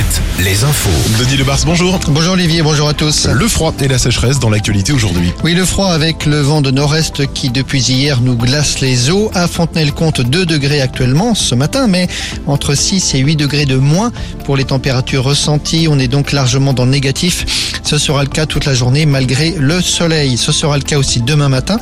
Alouette, 0.00 0.22
les 0.38 0.64
infos. 0.64 0.88
Denis 1.18 1.36
Lebars, 1.36 1.60
bonjour. 1.66 1.98
Bonjour 2.08 2.32
Olivier, 2.32 2.62
bonjour 2.62 2.88
à 2.88 2.94
tous. 2.94 3.26
Le 3.26 3.46
froid 3.48 3.74
et 3.80 3.88
la 3.88 3.98
sécheresse 3.98 4.38
dans 4.38 4.48
l'actualité 4.48 4.92
aujourd'hui. 4.92 5.32
Oui, 5.44 5.54
le 5.54 5.64
froid 5.64 5.88
avec 5.88 6.26
le 6.26 6.40
vent 6.40 6.62
de 6.62 6.70
nord-est 6.70 7.32
qui 7.34 7.50
depuis 7.50 7.82
hier 7.82 8.20
nous 8.20 8.36
glace 8.36 8.80
les 8.80 9.10
eaux. 9.10 9.30
À 9.34 9.46
Fontenay-le-Comte, 9.46 10.22
2 10.22 10.46
degrés 10.46 10.80
actuellement 10.80 11.34
ce 11.34 11.54
matin, 11.54 11.86
mais 11.86 12.08
entre 12.46 12.74
6 12.74 13.14
et 13.14 13.18
8 13.18 13.36
degrés 13.36 13.66
de 13.66 13.76
moins 13.76 14.10
pour 14.44 14.56
les 14.56 14.64
températures 14.64 15.24
ressenties. 15.24 15.86
On 15.90 15.98
est 15.98 16.08
donc 16.08 16.32
largement 16.32 16.72
dans 16.72 16.84
le 16.84 16.92
négatif. 16.92 17.69
Ce 17.82 17.98
sera 17.98 18.22
le 18.22 18.28
cas 18.28 18.46
toute 18.46 18.64
la 18.66 18.74
journée 18.74 19.06
malgré 19.06 19.52
le 19.58 19.80
soleil. 19.80 20.36
Ce 20.36 20.52
sera 20.52 20.76
le 20.76 20.82
cas 20.82 20.98
aussi 20.98 21.20
demain 21.20 21.48
matin, 21.48 21.78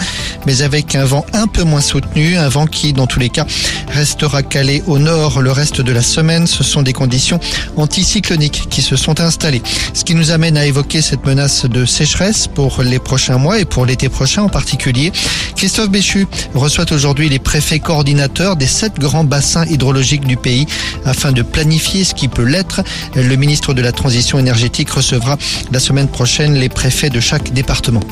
mais 0.46 0.62
avec 0.62 0.94
un 0.94 1.04
vent 1.04 1.24
un 1.32 1.46
peu 1.46 1.64
moins 1.64 1.80
soutenu, 1.80 2.36
un 2.36 2.48
vent 2.48 2.66
qui 2.66 2.92
dans 2.92 3.06
tous 3.06 3.18
les 3.18 3.28
cas 3.28 3.46
restera 3.88 4.42
calé 4.42 4.82
au 4.86 4.98
nord 4.98 5.40
le 5.40 5.52
reste 5.52 5.80
de 5.80 5.92
la 5.92 6.02
semaine. 6.02 6.46
Ce 6.46 6.64
sont 6.64 6.82
des 6.82 6.92
conditions 6.92 7.40
anticycloniques 7.76 8.68
qui 8.70 8.82
se 8.82 8.96
sont 8.96 9.20
installées. 9.20 9.62
Ce 9.94 10.04
qui 10.04 10.14
nous 10.14 10.30
amène 10.30 10.56
à 10.56 10.66
évoquer 10.66 11.02
cette 11.02 11.26
menace 11.26 11.66
de 11.66 11.84
sécheresse 11.84 12.46
pour 12.46 12.82
les 12.82 12.98
prochains 12.98 13.38
mois 13.38 13.58
et 13.58 13.64
pour 13.64 13.86
l'été 13.86 14.08
prochain 14.08 14.42
en 14.42 14.48
particulier. 14.48 15.12
Christophe 15.56 15.90
Béchu 15.90 16.26
reçoit 16.54 16.90
aujourd'hui 16.92 17.28
les 17.28 17.38
préfets 17.38 17.80
coordinateurs 17.80 18.56
des 18.56 18.66
sept 18.66 18.98
grands 18.98 19.24
bassins 19.24 19.66
hydrologiques 19.66 20.26
du 20.26 20.36
pays 20.36 20.66
afin 21.04 21.32
de 21.32 21.42
planifier 21.42 22.04
ce 22.04 22.14
qui 22.14 22.28
peut 22.28 22.44
l'être. 22.44 22.82
Le 23.14 23.36
ministre 23.36 23.74
de 23.74 23.82
la 23.82 23.92
Transition 23.92 24.38
énergétique 24.38 24.90
recevra 24.90 25.36
la 25.72 25.80
semaine 25.88 26.08
prochaine 26.08 26.52
les 26.52 26.68
préfets 26.68 27.08
de 27.08 27.18
chaque 27.18 27.50
département. 27.54 28.02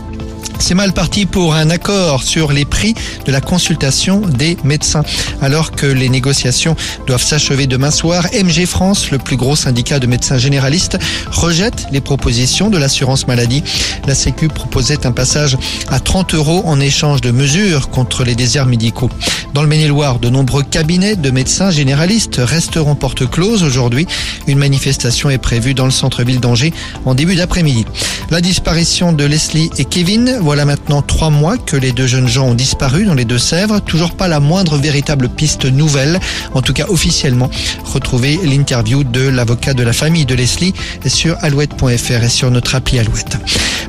C'est 0.58 0.74
mal 0.74 0.92
parti 0.92 1.26
pour 1.26 1.54
un 1.54 1.70
accord 1.70 2.22
sur 2.22 2.52
les 2.52 2.64
prix 2.64 2.94
de 3.24 3.32
la 3.32 3.40
consultation 3.40 4.20
des 4.20 4.56
médecins. 4.64 5.02
Alors 5.40 5.70
que 5.70 5.86
les 5.86 6.08
négociations 6.08 6.76
doivent 7.06 7.22
s'achever 7.22 7.66
demain 7.66 7.90
soir, 7.90 8.26
MG 8.32 8.66
France, 8.66 9.10
le 9.10 9.18
plus 9.18 9.36
gros 9.36 9.54
syndicat 9.56 9.98
de 9.98 10.06
médecins 10.06 10.38
généralistes, 10.38 10.98
rejette 11.30 11.86
les 11.92 12.00
propositions 12.00 12.68
de 12.68 12.78
l'assurance 12.78 13.26
maladie. 13.26 13.62
La 14.06 14.14
Sécu 14.14 14.48
proposait 14.48 15.06
un 15.06 15.12
passage 15.12 15.56
à 15.88 16.00
30 16.00 16.34
euros 16.34 16.62
en 16.64 16.80
échange 16.80 17.20
de 17.20 17.30
mesures 17.30 17.90
contre 17.90 18.24
les 18.24 18.34
déserts 18.34 18.66
médicaux. 18.66 19.10
Dans 19.54 19.62
le 19.62 19.68
Maine-et-Loire, 19.68 20.18
de 20.18 20.28
nombreux 20.28 20.62
cabinets 20.62 21.16
de 21.16 21.30
médecins 21.30 21.70
généralistes 21.70 22.40
resteront 22.42 22.94
porte 22.94 23.28
close 23.30 23.62
aujourd'hui. 23.62 24.06
Une 24.46 24.58
manifestation 24.58 25.30
est 25.30 25.38
prévue 25.38 25.74
dans 25.74 25.86
le 25.86 25.90
centre-ville 25.90 26.40
d'Angers 26.40 26.72
en 27.04 27.14
début 27.14 27.36
d'après-midi. 27.36 27.86
La 28.30 28.40
disparition 28.40 29.12
de 29.12 29.24
Leslie 29.24 29.70
et 29.78 29.84
Kevin, 29.84 30.38
voilà 30.46 30.64
maintenant 30.64 31.02
trois 31.02 31.30
mois 31.30 31.58
que 31.58 31.76
les 31.76 31.90
deux 31.90 32.06
jeunes 32.06 32.28
gens 32.28 32.46
ont 32.46 32.54
disparu 32.54 33.04
dans 33.04 33.14
les 33.14 33.24
Deux-Sèvres. 33.24 33.80
Toujours 33.80 34.12
pas 34.12 34.28
la 34.28 34.38
moindre 34.38 34.76
véritable 34.76 35.28
piste 35.28 35.64
nouvelle, 35.64 36.20
en 36.54 36.62
tout 36.62 36.72
cas 36.72 36.86
officiellement. 36.88 37.50
Retrouvez 37.82 38.38
l'interview 38.44 39.02
de 39.02 39.28
l'avocat 39.28 39.74
de 39.74 39.82
la 39.82 39.92
famille 39.92 40.24
de 40.24 40.36
Leslie 40.36 40.72
sur 41.04 41.36
alouette.fr 41.42 42.22
et 42.22 42.28
sur 42.28 42.52
notre 42.52 42.76
appli 42.76 43.00
Alouette. 43.00 43.38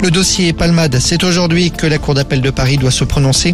Le 0.01 0.09
dossier 0.09 0.51
Palmade, 0.51 0.97
c'est 0.99 1.23
aujourd'hui 1.23 1.69
que 1.69 1.85
la 1.85 1.99
Cour 1.99 2.15
d'appel 2.15 2.41
de 2.41 2.49
Paris 2.49 2.77
doit 2.77 2.89
se 2.89 3.03
prononcer 3.03 3.53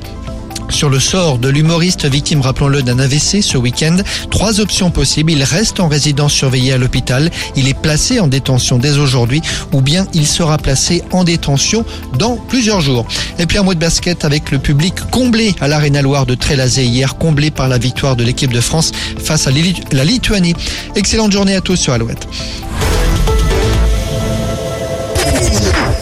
sur 0.73 0.89
le 0.89 0.99
sort 0.99 1.37
de 1.37 1.49
l'humoriste 1.49 2.05
victime, 2.05 2.41
rappelons-le, 2.41 2.81
d'un 2.81 2.99
AVC 2.99 3.41
ce 3.41 3.57
week-end. 3.57 3.97
Trois 4.31 4.59
options 4.59 4.89
possibles. 4.91 5.31
Il 5.31 5.43
reste 5.43 5.79
en 5.79 5.87
résidence 5.87 6.33
surveillée 6.33 6.73
à 6.73 6.77
l'hôpital. 6.77 7.29
Il 7.55 7.67
est 7.67 7.79
placé 7.79 8.19
en 8.19 8.27
détention 8.27 8.77
dès 8.77 8.97
aujourd'hui 8.97 9.41
ou 9.71 9.81
bien 9.81 10.07
il 10.13 10.27
sera 10.27 10.57
placé 10.57 11.03
en 11.11 11.23
détention 11.23 11.85
dans 12.17 12.37
plusieurs 12.37 12.81
jours. 12.81 13.05
Et 13.39 13.45
puis 13.45 13.57
un 13.57 13.63
mot 13.63 13.73
de 13.73 13.79
basket 13.79 14.25
avec 14.25 14.51
le 14.51 14.59
public 14.59 14.95
comblé 15.11 15.55
à 15.61 15.67
l'Arena 15.67 16.01
Loire 16.01 16.25
de 16.25 16.35
Trélazé 16.35 16.83
hier, 16.85 17.17
comblé 17.17 17.51
par 17.51 17.67
la 17.67 17.77
victoire 17.77 18.15
de 18.15 18.23
l'équipe 18.23 18.51
de 18.51 18.61
France 18.61 18.91
face 19.23 19.47
à 19.47 19.51
la 19.91 20.03
Lituanie. 20.03 20.55
Excellente 20.95 21.31
journée 21.31 21.55
à 21.55 21.61
tous 21.61 21.75
sur 21.75 21.93
Alouette. 21.93 22.27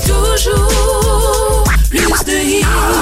Toujours 0.06 1.64
plus 1.90 2.00
de 2.00 3.01